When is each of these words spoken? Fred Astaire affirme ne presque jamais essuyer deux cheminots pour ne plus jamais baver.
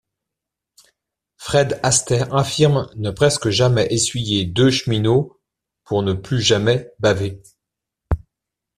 Fred 1.37 1.79
Astaire 1.83 2.33
affirme 2.35 2.89
ne 2.95 3.11
presque 3.11 3.49
jamais 3.49 3.85
essuyer 3.91 4.45
deux 4.45 4.71
cheminots 4.71 5.39
pour 5.83 6.01
ne 6.01 6.13
plus 6.13 6.41
jamais 6.41 6.91
baver. 6.97 7.39